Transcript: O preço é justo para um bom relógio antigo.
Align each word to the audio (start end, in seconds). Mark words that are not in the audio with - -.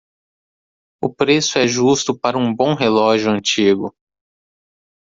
O 0.99 1.13
preço 1.13 1.59
é 1.59 1.67
justo 1.67 2.17
para 2.17 2.35
um 2.35 2.51
bom 2.51 2.73
relógio 2.73 3.29
antigo. 3.29 3.95